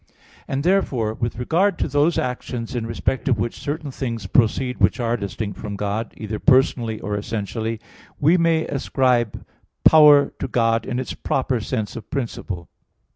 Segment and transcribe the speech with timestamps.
[0.47, 4.99] And therefore with regard to those actions in respect of which certain things proceed which
[4.99, 7.79] are distinct from God, either personally or essentially,
[8.19, 9.45] we may ascribe
[9.83, 12.67] power to God in its proper sense of principle.